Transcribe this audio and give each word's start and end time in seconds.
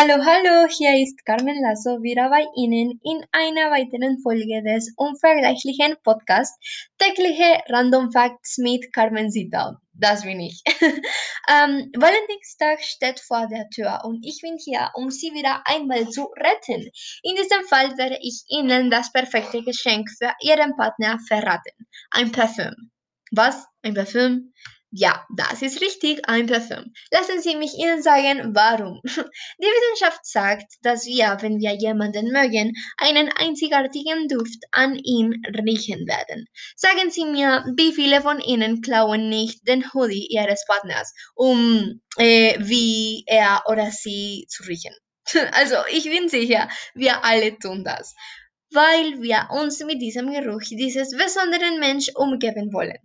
Hallo, 0.00 0.24
hallo, 0.24 0.66
hier 0.66 0.96
ist 1.02 1.26
Carmen 1.26 1.60
Lasso 1.60 2.02
wieder 2.02 2.30
bei 2.30 2.46
Ihnen 2.56 2.98
in 3.04 3.22
einer 3.32 3.70
weiteren 3.70 4.18
Folge 4.22 4.62
des 4.62 4.94
unvergleichlichen 4.96 5.94
Podcasts 6.02 6.56
Tägliche 6.96 7.60
Random 7.68 8.10
Facts 8.10 8.56
mit 8.56 8.94
Carmen 8.94 9.30
Zita. 9.30 9.78
Das 9.92 10.22
bin 10.22 10.40
ich. 10.40 10.62
ähm, 11.50 11.92
Valentinstag 11.94 12.82
steht 12.82 13.20
vor 13.20 13.46
der 13.48 13.68
Tür 13.68 14.00
und 14.04 14.24
ich 14.24 14.40
bin 14.40 14.56
hier, 14.56 14.88
um 14.94 15.10
Sie 15.10 15.34
wieder 15.34 15.60
einmal 15.66 16.08
zu 16.08 16.30
retten. 16.34 16.80
In 17.22 17.34
diesem 17.36 17.62
Fall 17.68 17.98
werde 17.98 18.16
ich 18.22 18.44
Ihnen 18.48 18.90
das 18.90 19.12
perfekte 19.12 19.62
Geschenk 19.62 20.08
für 20.16 20.32
Ihren 20.40 20.76
Partner 20.76 21.18
verraten. 21.28 21.76
Ein 22.10 22.32
Parfüm. 22.32 22.90
Was? 23.32 23.66
Ein 23.82 23.92
Parfüm? 23.92 24.54
Ja, 24.92 25.24
das 25.36 25.62
ist 25.62 25.80
richtig, 25.80 26.28
ein 26.28 26.46
Parfüm. 26.48 26.92
Lassen 27.12 27.40
Sie 27.40 27.54
mich 27.54 27.74
Ihnen 27.74 28.02
sagen, 28.02 28.56
warum. 28.56 29.00
Die 29.04 29.66
Wissenschaft 29.66 30.26
sagt, 30.26 30.66
dass 30.82 31.06
wir, 31.06 31.38
wenn 31.40 31.60
wir 31.60 31.74
jemanden 31.74 32.32
mögen, 32.32 32.72
einen 32.96 33.30
einzigartigen 33.30 34.26
Duft 34.26 34.58
an 34.72 34.96
ihm 34.96 35.32
riechen 35.64 36.08
werden. 36.08 36.46
Sagen 36.74 37.08
Sie 37.10 37.24
mir, 37.24 37.64
wie 37.76 37.92
viele 37.92 38.20
von 38.20 38.40
Ihnen 38.40 38.80
klauen 38.82 39.28
nicht 39.28 39.66
den 39.68 39.84
Hoodie 39.94 40.26
Ihres 40.28 40.64
Partners, 40.66 41.14
um 41.36 42.00
äh, 42.16 42.56
wie 42.58 43.22
er 43.28 43.62
oder 43.66 43.92
sie 43.92 44.46
zu 44.48 44.64
riechen? 44.64 44.94
Also, 45.52 45.76
ich 45.92 46.04
bin 46.04 46.28
sicher, 46.28 46.68
wir 46.94 47.24
alle 47.24 47.56
tun 47.58 47.84
das, 47.84 48.16
weil 48.72 49.22
wir 49.22 49.48
uns 49.52 49.78
mit 49.84 50.02
diesem 50.02 50.32
Geruch 50.32 50.62
dieses 50.68 51.16
besonderen 51.16 51.78
Menschen 51.78 52.16
umgeben 52.16 52.72
wollen. 52.72 52.98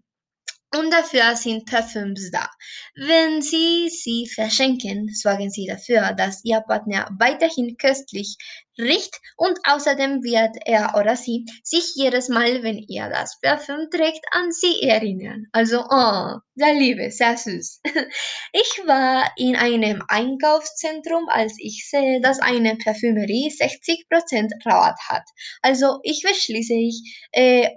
Und 0.78 0.92
dafür 0.92 1.36
sind 1.36 1.66
Parfüms 1.66 2.32
da. 2.32 2.50
Wenn 2.96 3.42
Sie 3.42 3.90
sie 3.90 4.28
verschenken, 4.28 5.10
sorgen 5.14 5.50
Sie 5.50 5.68
dafür, 5.68 6.14
dass 6.14 6.44
Ihr 6.44 6.62
Partner 6.62 7.08
weiterhin 7.18 7.78
köstlich 7.78 8.38
riecht 8.78 9.22
und 9.38 9.58
außerdem 9.64 10.24
wird 10.24 10.56
er 10.66 10.96
oder 11.00 11.16
sie 11.16 11.46
sich 11.64 11.94
jedes 11.96 12.30
Mal, 12.30 12.64
wenn 12.64 12.84
er 12.90 13.10
das 13.10 13.40
Parfüm 13.42 13.90
trägt, 13.90 14.26
an 14.32 14.52
Sie 14.52 14.82
erinnern. 14.82 15.46
Also, 15.52 15.84
oh, 15.90 16.40
sehr 16.56 16.74
liebe, 16.74 17.12
sehr 17.12 17.38
süß. 17.38 17.82
Ich 18.52 18.82
war 18.86 19.32
in 19.38 19.56
einem 19.56 20.04
Einkaufszentrum, 20.08 21.28
als 21.30 21.56
ich 21.60 21.88
sehe, 21.90 22.22
dass 22.22 22.40
eine 22.40 22.78
Parfümerie 22.78 23.50
60% 23.50 24.66
Rabatt 24.66 25.00
hat. 25.08 25.24
Also, 25.62 26.00
ich 26.04 26.24
beschließe 26.24 26.74
ich, 26.74 27.28
äh, 27.32 27.70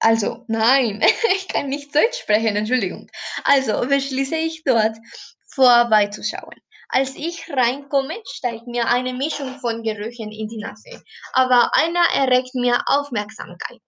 also, 0.00 0.44
nein, 0.48 1.02
ich 1.34 1.48
kann 1.48 1.68
nicht 1.68 1.94
Deutsch 1.94 2.20
sprechen, 2.20 2.56
Entschuldigung. 2.56 3.08
Also 3.44 3.80
beschließe 3.86 4.36
ich 4.36 4.62
dort 4.64 4.96
vorbeizuschauen. 5.46 6.54
Als 6.90 7.16
ich 7.16 7.50
reinkomme, 7.50 8.14
steigt 8.32 8.66
mir 8.66 8.88
eine 8.88 9.12
Mischung 9.12 9.58
von 9.60 9.82
Gerüchen 9.82 10.32
in 10.32 10.48
die 10.48 10.56
Nase, 10.56 11.02
aber 11.34 11.70
einer 11.74 12.04
erregt 12.14 12.54
mir 12.54 12.82
Aufmerksamkeit. 12.86 13.82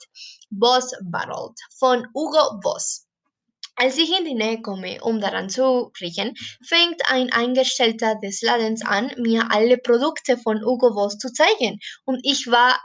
Boss 0.51 0.93
Barold 1.03 1.59
von 1.79 2.07
Hugo 2.13 2.61
Boss. 2.61 3.07
Als 3.77 3.97
ich 3.97 4.11
in 4.11 4.27
die 4.27 4.35
Nähe 4.35 4.61
komme, 4.61 4.99
um 5.01 5.19
daran 5.19 5.49
zu 5.49 5.91
riechen, 5.99 6.35
fängt 6.67 7.01
ein 7.09 7.33
Eingestellter 7.33 8.17
des 8.17 8.43
Ladens 8.43 8.85
an, 8.85 9.11
mir 9.17 9.51
alle 9.51 9.79
Produkte 9.79 10.37
von 10.37 10.63
Hugo 10.63 10.93
Boss 10.93 11.17
zu 11.17 11.33
zeigen. 11.33 11.79
Und 12.05 12.21
ich 12.23 12.49
war 12.49 12.79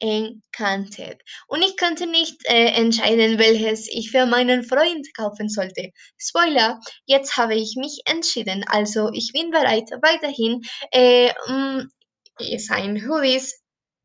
enchanted. 0.00 1.20
Und 1.46 1.62
ich 1.62 1.76
konnte 1.76 2.06
nicht 2.06 2.36
äh, 2.44 2.72
entscheiden, 2.72 3.38
welches 3.38 3.88
ich 3.88 4.10
für 4.10 4.26
meinen 4.26 4.64
Freund 4.64 5.06
kaufen 5.16 5.48
sollte. 5.48 5.90
Spoiler, 6.18 6.80
jetzt 7.06 7.36
habe 7.36 7.54
ich 7.54 7.76
mich 7.76 8.00
entschieden. 8.06 8.64
Also 8.66 9.10
ich 9.12 9.30
bin 9.32 9.50
bereit, 9.50 9.90
weiterhin 10.02 10.62
äh, 10.92 11.32
um, 11.46 11.88
sein 12.58 13.06
Hoodies 13.06 13.60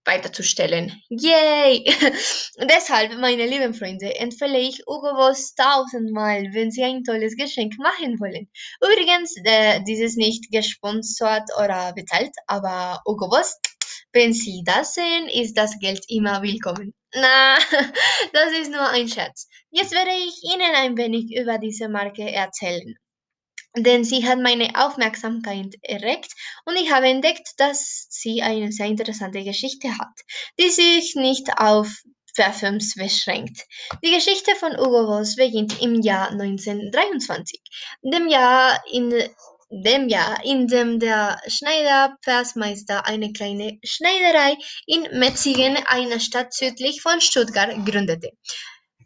weiterzustellen. 0.05 1.01
Yay! 1.09 1.83
Deshalb, 2.69 3.17
meine 3.19 3.47
lieben 3.47 3.73
Freunde, 3.73 4.15
empfehle 4.15 4.59
ich 4.59 4.83
Hugo 4.87 5.13
Boss 5.15 5.55
tausendmal, 5.55 6.43
wenn 6.53 6.71
Sie 6.71 6.83
ein 6.83 7.03
tolles 7.03 7.35
Geschenk 7.35 7.73
machen 7.79 8.19
wollen. 8.19 8.47
Übrigens, 8.81 9.35
äh, 9.43 9.81
dieses 9.87 10.15
nicht 10.15 10.51
gesponsert 10.51 11.49
oder 11.57 11.93
bezahlt, 11.93 12.33
aber 12.47 13.01
Hugo 13.05 13.29
Boss 13.29 13.57
wenn 14.11 14.33
Sie 14.33 14.63
das 14.65 14.93
sehen, 14.93 15.27
ist 15.29 15.55
das 15.57 15.79
Geld 15.79 16.03
immer 16.07 16.41
willkommen. 16.41 16.93
Na, 17.13 17.57
das 18.33 18.51
ist 18.59 18.71
nur 18.71 18.87
ein 18.89 19.07
Scherz. 19.07 19.47
Jetzt 19.71 19.93
werde 19.93 20.11
ich 20.11 20.41
Ihnen 20.53 20.75
ein 20.75 20.97
wenig 20.97 21.35
über 21.35 21.57
diese 21.57 21.89
Marke 21.89 22.29
erzählen. 22.31 22.95
Denn 23.77 24.05
sie 24.05 24.25
hat 24.25 24.39
meine 24.39 24.69
Aufmerksamkeit 24.75 25.75
erregt 25.81 26.31
und 26.65 26.77
ich 26.77 26.93
habe 26.93 27.07
entdeckt, 27.07 27.49
dass 27.57 28.07
sie 28.09 28.41
eine 28.41 28.71
sehr 28.71 28.85
interessante 28.85 29.43
Geschichte 29.43 29.97
hat, 29.97 30.21
die 30.57 30.69
sich 30.69 31.15
nicht 31.15 31.49
auf 31.57 31.89
Parfüms 32.35 32.95
beschränkt. 32.95 33.65
Die 34.03 34.11
Geschichte 34.13 34.55
von 34.55 34.77
Hugo 34.77 35.07
Boss 35.07 35.35
beginnt 35.35 35.81
im 35.81 36.01
Jahr 36.01 36.29
1923, 36.31 37.61
dem 38.01 38.27
Jahr, 38.27 38.81
in 38.91 39.13
dem 39.69 40.09
Jahr, 40.09 40.43
in 40.43 40.67
dem 40.67 40.99
der 40.99 41.39
Schneider 41.47 42.15
Persmeister 42.21 43.05
eine 43.07 43.33
kleine 43.33 43.79
Schneiderei 43.83 44.57
in 44.85 45.03
Metzingen, 45.19 45.77
einer 45.87 46.19
Stadt 46.19 46.53
südlich 46.53 47.01
von 47.01 47.19
Stuttgart, 47.21 47.73
gründete. 47.85 48.31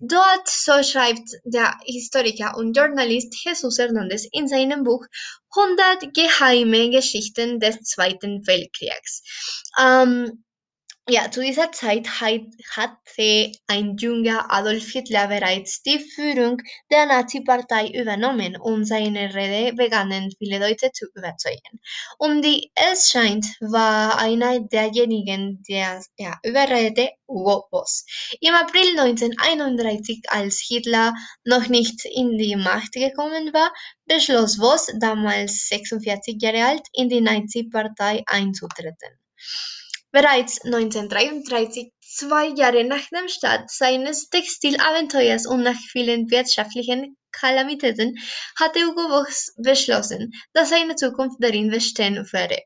Dort, 0.01 0.47
so 0.47 0.81
schreibt 0.81 1.29
der 1.43 1.75
Historiker 1.83 2.55
und 2.55 2.75
Journalist 2.75 3.35
Jesus 3.43 3.79
Hernandez 3.79 4.25
in 4.31 4.47
seinem 4.47 4.83
Buch 4.83 5.05
100 5.55 6.13
geheime 6.13 6.89
Geschichten 6.89 7.59
des 7.59 7.81
Zweiten 7.81 8.47
Weltkriegs. 8.47 9.23
Ähm, 9.77 10.45
ja, 11.09 11.31
zu 11.31 11.41
dieser 11.41 11.71
Zeit 11.71 12.07
hatte 12.21 13.51
ein 13.67 13.97
junger 13.97 14.51
Adolf 14.51 14.91
Hitler 14.91 15.27
bereits 15.27 15.81
die 15.81 15.99
Führung 15.99 16.61
der 16.91 17.07
Nazi-Partei 17.07 17.87
übernommen 17.87 18.55
und 18.57 18.85
seine 18.85 19.33
Rede 19.33 19.75
begannen 19.75 20.31
viele 20.37 20.59
Leute 20.59 20.91
zu 20.91 21.07
überzeugen. 21.15 21.81
Und 22.19 22.43
die 22.43 22.71
es 22.75 23.09
scheint, 23.09 23.45
war 23.59 24.19
einer 24.19 24.59
derjenigen, 24.59 25.63
der 25.67 26.03
er 26.17 26.39
überredete, 26.43 27.09
Hugo 27.27 27.67
Boss. 27.71 28.05
Im 28.39 28.53
April 28.53 28.99
1931, 28.99 30.25
als 30.27 30.63
Hitler 30.67 31.13
noch 31.43 31.67
nicht 31.69 32.05
in 32.05 32.37
die 32.37 32.55
Macht 32.55 32.93
gekommen 32.93 33.51
war, 33.53 33.71
beschloss 34.05 34.57
Boss, 34.57 34.91
damals 34.99 35.67
46 35.69 36.39
Jahre 36.39 36.65
alt, 36.65 36.87
in 36.93 37.09
die 37.09 37.21
Nazi-Partei 37.21 38.23
einzutreten. 38.27 39.19
Bereits 40.11 40.61
1933, 40.65 41.91
zwei 42.01 42.47
Jahre 42.55 42.83
nach 42.83 43.07
dem 43.09 43.27
Start 43.27 43.69
seines 43.69 44.29
Textilabenteuers 44.29 45.45
und 45.45 45.61
nach 45.61 45.77
vielen 45.91 46.31
wirtschaftlichen 46.31 47.15
Kalamitäten, 47.31 48.17
hatte 48.57 48.79
Hugo 48.87 49.07
Boss 49.07 49.53
beschlossen, 49.57 50.31
dass 50.53 50.69
seine 50.69 50.95
Zukunft 50.95 51.37
darin 51.39 51.69
bestehen 51.69 52.15
würde. 52.31 52.57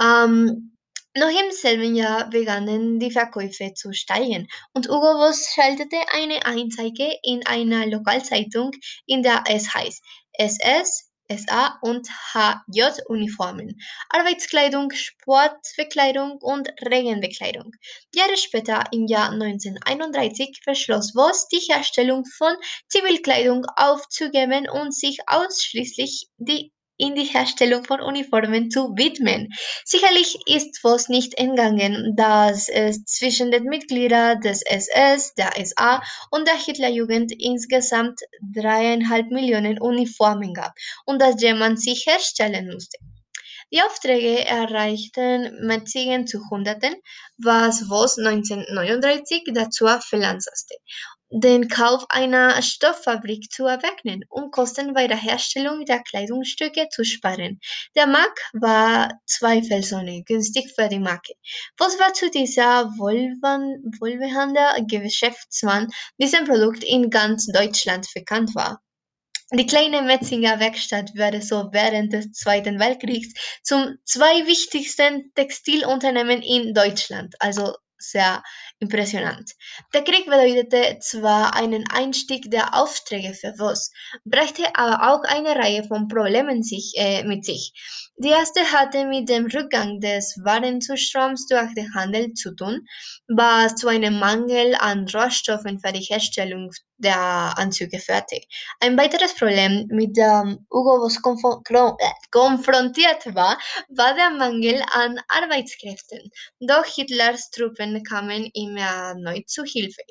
Ähm, 0.00 0.76
noch 1.14 1.28
im 1.28 1.50
selben 1.50 1.96
Jahr 1.96 2.30
begannen 2.30 2.98
die 2.98 3.10
Verkäufe 3.10 3.74
zu 3.74 3.92
steigen 3.92 4.46
und 4.72 4.88
Hugo 4.88 5.18
Boss 5.18 5.52
schaltete 5.54 5.98
eine 6.12 6.46
Anzeige 6.46 7.12
in 7.22 7.44
einer 7.46 7.86
Lokalzeitung, 7.86 8.70
in 9.06 9.22
der 9.22 9.44
es 9.48 9.74
heißt, 9.74 10.02
SS 10.32 11.09
SA 11.30 11.78
und 11.82 12.08
HJ-Uniformen, 12.34 13.80
Arbeitskleidung, 14.08 14.90
Sportbekleidung 14.90 16.38
und 16.40 16.68
Regenbekleidung. 16.82 17.72
Jahre 18.14 18.36
später, 18.36 18.84
im 18.92 19.06
Jahr 19.06 19.30
1931, 19.30 20.62
beschloss 20.66 21.12
Voss, 21.12 21.46
die 21.48 21.60
Herstellung 21.70 22.24
von 22.24 22.54
Zivilkleidung 22.88 23.64
aufzugeben 23.76 24.68
und 24.68 24.94
sich 24.94 25.18
ausschließlich 25.26 26.28
die 26.38 26.72
in 27.00 27.14
die 27.14 27.24
Herstellung 27.24 27.84
von 27.84 28.00
Uniformen 28.00 28.70
zu 28.70 28.94
widmen. 28.96 29.48
Sicherlich 29.84 30.36
ist 30.46 30.78
Voss 30.80 31.08
nicht 31.08 31.34
entgangen, 31.38 32.14
dass 32.14 32.68
es 32.68 33.04
zwischen 33.04 33.50
den 33.50 33.64
Mitgliedern 33.64 34.40
des 34.40 34.62
SS, 34.62 35.34
der 35.34 35.52
SA 35.64 36.02
und 36.30 36.46
der 36.46 36.56
Hitlerjugend 36.56 37.32
insgesamt 37.32 38.20
dreieinhalb 38.54 39.30
Millionen 39.30 39.80
Uniformen 39.80 40.52
gab 40.52 40.74
und 41.06 41.20
dass 41.20 41.40
jemand 41.40 41.80
sie 41.80 41.94
herstellen 41.94 42.70
musste. 42.72 42.98
Die 43.72 43.82
Aufträge 43.82 44.44
erreichten 44.44 45.64
Metzingen 45.64 46.26
zu 46.26 46.40
Hunderten, 46.50 46.94
was 47.38 47.84
Voss 47.88 48.18
1939 48.18 49.44
dazu 49.54 49.86
veranlasste 49.86 50.74
den 51.30 51.68
Kauf 51.68 52.04
einer 52.08 52.60
Stofffabrik 52.60 53.50
zu 53.52 53.64
erwecken, 53.64 54.24
um 54.28 54.50
Kosten 54.50 54.94
bei 54.94 55.06
der 55.06 55.16
Herstellung 55.16 55.84
der 55.84 56.02
Kleidungsstücke 56.02 56.88
zu 56.90 57.04
sparen. 57.04 57.60
Der 57.94 58.06
Markt 58.06 58.40
war 58.52 59.12
zweifelsohne 59.26 60.24
günstig 60.24 60.72
für 60.74 60.88
die 60.88 60.98
Marke. 60.98 61.32
Was 61.78 61.98
war 62.00 62.12
zu 62.12 62.30
dieser 62.30 62.86
wohlwollende 62.98 64.86
Geschäftsmann, 64.86 65.86
dessen 66.20 66.44
Produkt 66.44 66.82
in 66.82 67.10
ganz 67.10 67.46
Deutschland 67.46 68.08
bekannt 68.14 68.54
war? 68.54 68.82
Die 69.52 69.66
kleine 69.66 70.02
Metzinger 70.02 70.60
Werkstatt 70.60 71.10
wurde 71.16 71.42
so 71.42 71.70
während 71.72 72.12
des 72.12 72.30
Zweiten 72.32 72.78
Weltkriegs 72.78 73.34
zum 73.64 73.96
zwei 74.04 74.46
wichtigsten 74.46 75.32
Textilunternehmen 75.34 76.40
in 76.42 76.72
Deutschland, 76.72 77.34
also 77.40 77.74
sehr 77.98 78.42
impressionant. 78.80 79.52
Der 79.94 80.02
Krieg 80.02 80.24
bedeutete 80.24 80.98
zwar 81.00 81.54
einen 81.54 81.84
Einstieg 81.90 82.50
der 82.50 82.74
Aufträge 82.74 83.34
für 83.34 83.54
Voss, 83.58 83.92
brachte 84.24 84.64
aber 84.74 85.12
auch 85.12 85.22
eine 85.24 85.54
Reihe 85.54 85.84
von 85.84 86.08
Problemen 86.08 86.62
sich, 86.62 86.94
äh, 86.96 87.22
mit 87.24 87.44
sich. 87.44 87.72
Die 88.16 88.28
erste 88.28 88.60
hatte 88.72 89.06
mit 89.06 89.28
dem 89.28 89.46
Rückgang 89.46 90.00
des 90.00 90.38
Warenzustroms 90.44 91.46
durch 91.46 91.72
den 91.74 91.94
Handel 91.94 92.32
zu 92.34 92.54
tun, 92.54 92.86
was 93.28 93.76
zu 93.76 93.88
einem 93.88 94.18
Mangel 94.18 94.74
an 94.78 95.06
Rohstoffen 95.08 95.80
für 95.80 95.92
die 95.92 96.00
Herstellung 96.00 96.70
der 96.98 97.18
Anzüge 97.56 97.98
führte. 97.98 98.40
Ein 98.80 98.98
weiteres 98.98 99.34
Problem, 99.34 99.86
mit 99.90 100.16
dem 100.16 100.66
Hugo 100.70 100.98
Boss 100.98 101.16
äh, 101.16 102.10
konfrontiert 102.30 103.34
war, 103.34 103.58
war 103.88 104.14
der 104.14 104.30
Mangel 104.30 104.82
an 104.92 105.18
Arbeitskräften. 105.28 106.30
Doch 106.60 106.84
Hitlers 106.84 107.50
Truppen 107.50 108.02
kamen 108.04 108.50
ihm 108.52 108.69
erneut 108.76 109.48
zu 109.48 109.64
Hilfe. 109.64 110.02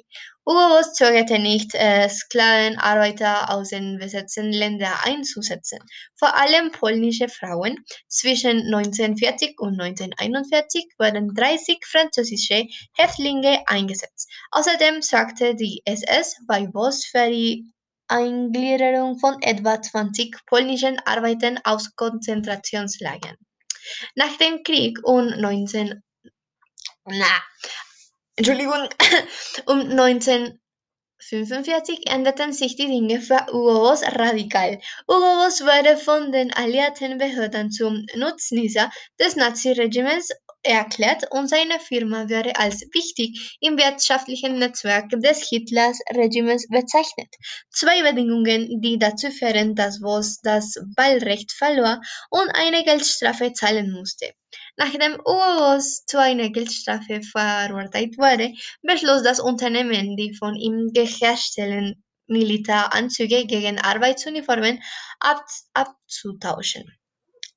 Hugo 0.45 0.81
zögerte 0.93 1.37
nicht, 1.39 1.75
äh, 1.75 2.09
Sklavenarbeiter 2.09 3.51
aus 3.51 3.69
den 3.69 3.97
besetzten 3.99 4.51
Ländern 4.51 4.93
einzusetzen, 5.03 5.79
vor 6.17 6.35
allem 6.35 6.71
polnische 6.71 7.29
Frauen. 7.29 7.83
Zwischen 8.07 8.67
1940 8.67 9.59
und 9.59 9.79
1941 9.79 10.85
wurden 10.97 11.33
30 11.35 11.85
französische 11.85 12.65
Häftlinge 12.93 13.63
eingesetzt. 13.67 14.29
Außerdem 14.51 15.01
sorgte 15.01 15.55
die 15.55 15.81
SS 15.85 16.37
bei 16.47 16.65
Boss 16.65 17.05
für 17.05 17.29
die 17.29 17.65
Eingliederung 18.07 19.19
von 19.19 19.41
etwa 19.41 19.81
20 19.81 20.35
polnischen 20.47 20.97
Arbeitern 21.05 21.59
aus 21.63 21.95
Konzentrationslagern. 21.95 23.35
Nach 24.15 24.35
dem 24.37 24.63
Krieg 24.63 24.97
um 25.03 25.27
19 25.27 26.01
na, 27.11 27.41
Entschuldigung, 28.39 28.87
um 29.65 29.81
1945 29.81 32.09
änderten 32.09 32.53
sich 32.53 32.77
die 32.77 32.87
Dinge 32.87 33.19
für 33.19 33.45
Hugo 33.47 33.81
Boss 33.81 34.01
radikal. 34.01 34.79
Hugo 35.09 35.43
Boss 35.43 35.59
wurde 35.59 35.97
von 35.97 36.31
den 36.31 36.53
alliierten 36.53 37.17
Behörden 37.17 37.69
zum 37.69 38.05
Nutznießer 38.15 38.89
des 39.19 39.35
Naziregiments 39.35 40.29
erklärt 40.63 41.25
und 41.31 41.47
seine 41.47 41.79
Firma 41.79 42.27
wäre 42.29 42.55
als 42.57 42.81
wichtig 42.93 43.57
im 43.61 43.77
wirtschaftlichen 43.77 44.59
Netzwerk 44.59 45.09
des 45.09 45.47
Hitlers-Regimes 45.49 46.67
bezeichnet. 46.69 47.33
Zwei 47.71 48.01
Bedingungen, 48.03 48.81
die 48.81 48.97
dazu 48.99 49.31
führen, 49.31 49.75
dass 49.75 49.99
Voss 49.99 50.39
das 50.41 50.75
Wahlrecht 50.97 51.51
verlor 51.51 52.01
und 52.29 52.49
eine 52.53 52.83
Geldstrafe 52.83 53.53
zahlen 53.53 53.91
musste. 53.91 54.33
Nachdem 54.77 55.17
Hugo 55.25 55.79
zu 55.79 56.19
einer 56.19 56.49
Geldstrafe 56.49 57.21
verurteilt 57.21 58.17
wurde, 58.17 58.51
beschloss 58.81 59.23
das 59.23 59.39
Unternehmen, 59.39 60.17
die 60.17 60.35
von 60.35 60.55
ihm 60.55 60.91
geherstellten 60.93 62.03
Militäranzüge 62.27 63.45
gegen 63.45 63.79
Arbeitsuniformen 63.79 64.81
abzutauschen. 65.73 66.98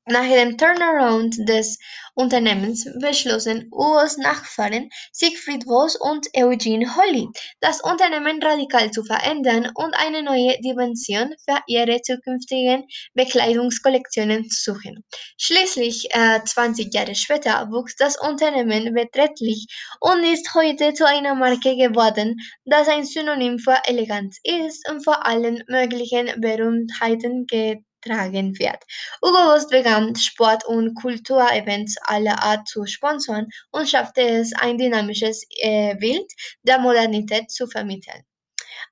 Nach 0.06 0.26
dem 0.28 0.58
Turnaround 0.58 1.48
des 1.48 1.78
Unternehmens 2.14 2.88
beschlossen 3.00 3.70
Hugos 3.72 4.18
Nachfahren 4.18 4.90
Siegfried 5.12 5.62
Voss 5.62 5.94
und 5.94 6.26
Eugene 6.36 6.96
Holly, 6.96 7.28
das 7.60 7.80
Unternehmen 7.80 8.42
radikal 8.42 8.90
zu 8.90 9.04
verändern 9.04 9.70
und 9.76 9.94
eine 9.94 10.24
neue 10.24 10.60
Dimension 10.60 11.32
für 11.44 11.60
ihre 11.68 12.02
zukünftigen 12.02 12.84
Bekleidungskollektionen 13.14 14.50
zu 14.50 14.72
suchen. 14.72 15.04
Schließlich, 15.38 16.12
äh, 16.12 16.40
20 16.44 16.92
Jahre 16.92 17.14
später, 17.14 17.70
wuchs 17.70 17.94
das 17.94 18.20
Unternehmen 18.20 18.92
beträchtlich 18.94 19.68
und 20.00 20.24
ist 20.24 20.52
heute 20.54 20.94
zu 20.94 21.06
einer 21.06 21.36
Marke 21.36 21.76
geworden, 21.76 22.40
das 22.64 22.88
ein 22.88 23.04
Synonym 23.04 23.60
für 23.60 23.78
Eleganz 23.86 24.38
ist 24.42 24.90
und 24.90 25.04
vor 25.04 25.24
allen 25.24 25.62
möglichen 25.68 26.40
Berühmtheiten 26.40 27.46
geht 27.46 27.84
tragen 28.02 28.58
wird. 28.58 28.82
Boss 29.20 29.68
begann 29.68 30.14
Sport- 30.16 30.66
und 30.66 30.94
Kulturevents 30.94 31.96
aller 32.02 32.42
Art 32.42 32.68
zu 32.68 32.86
sponsern 32.86 33.48
und 33.70 33.88
schaffte 33.88 34.22
es, 34.22 34.52
ein 34.54 34.78
dynamisches 34.78 35.46
äh, 35.60 35.94
Bild 35.96 36.30
der 36.62 36.78
Modernität 36.78 37.50
zu 37.50 37.66
vermitteln. 37.66 38.24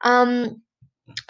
Ähm, 0.05 0.62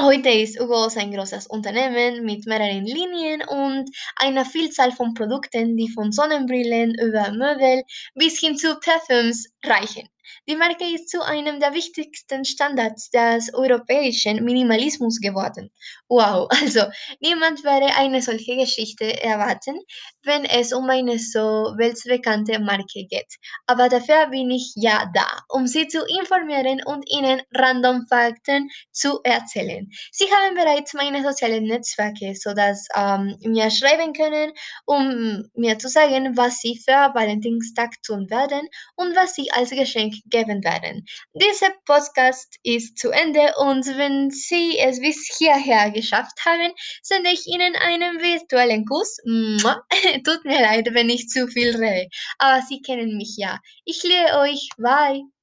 Heute 0.01 0.29
ist 0.29 0.59
Hugo 0.59 0.75
Boss 0.75 0.97
ein 0.97 1.13
großes 1.13 1.47
Unternehmen 1.47 2.25
mit 2.25 2.47
mehreren 2.47 2.85
Linien 2.85 3.43
und 3.49 3.89
einer 4.17 4.45
Vielzahl 4.45 4.93
von 4.93 5.15
Produkten, 5.15 5.77
die 5.77 5.89
von 5.89 6.13
Sonnenbrillen 6.13 6.95
über 6.97 7.31
Möbel 7.33 7.83
bis 8.15 8.39
hin 8.41 8.57
zu 8.57 8.79
Parfüms 8.79 9.49
reichen. 9.65 10.09
Die 10.49 10.57
Marke 10.57 10.85
ist 10.85 11.09
zu 11.09 11.23
einem 11.23 11.61
der 11.61 11.75
wichtigsten 11.75 12.45
Standards 12.45 13.11
des 13.11 13.53
europäischen 13.55 14.45
Minimalismus 14.45 15.21
geworden. 15.21 15.71
Wow, 16.09 16.49
also 16.63 16.83
niemand 17.21 17.63
würde 17.65 17.95
eine 17.97 18.23
solche 18.23 18.57
Geschichte 18.57 19.23
erwarten, 19.23 19.79
wenn 20.23 20.45
es 20.45 20.73
um 20.73 20.89
eine 20.91 21.19
so 21.19 21.75
weltbekannte 21.77 22.59
Marke 22.59 23.07
geht. 23.09 23.35
Aber 23.67 23.89
dafür 23.89 24.29
bin 24.29 24.51
ich 24.51 24.73
ja 24.77 25.11
da, 25.15 25.27
um 25.49 25.67
Sie 25.67 25.89
zu 25.89 26.05
informieren 26.21 26.81
und 26.85 27.05
Ihnen 27.11 27.43
Random 27.55 28.07
Fakten 28.09 28.71
zu 28.93 29.21
erzählen. 29.25 29.89
Sie 30.13 30.27
haben 30.27 30.55
bereits 30.55 30.95
meine 30.95 31.23
sozialen 31.23 31.65
Netzwerke, 31.65 32.35
sodass 32.35 32.87
ähm, 32.95 33.37
mir 33.45 33.71
schreiben 33.71 34.13
können, 34.13 34.53
um 34.85 35.49
mir 35.55 35.79
zu 35.79 35.89
sagen, 35.89 36.37
was 36.37 36.59
Sie 36.61 36.77
für 36.77 37.15
Valentinstag 37.15 37.91
tun 38.03 38.29
werden 38.31 38.69
und 38.97 39.15
was 39.17 39.35
Sie 39.35 39.51
als 39.53 39.71
Geschenk 39.71 40.15
geben 40.27 40.63
werden. 40.65 41.05
Dieser 41.35 41.71
Podcast 41.87 42.57
ist 42.63 42.99
zu 42.99 43.11
Ende 43.11 43.53
und 43.59 43.87
wenn 43.97 44.31
Sie 44.31 44.79
es 44.79 45.01
bis 45.01 45.35
hierher 45.39 45.91
geschafft 45.91 46.45
haben, 46.45 46.73
sende 47.03 47.31
ich 47.31 47.47
Ihnen 47.47 47.75
einen 47.77 48.21
virtuellen 48.21 48.85
Kuss. 48.85 49.17
Tut 50.25 50.45
mir 50.45 50.61
leid, 50.61 50.89
wenn 50.93 51.09
ich 51.09 51.29
zu 51.29 51.47
viel 51.49 51.77
rede, 51.77 52.09
aber 52.39 52.63
Sie 52.63 52.81
kennen 52.83 53.17
mich 53.17 53.35
ja. 53.37 53.59
Ich 53.85 54.03
liebe 54.03 54.39
euch. 54.39 54.69
Bye. 54.79 55.40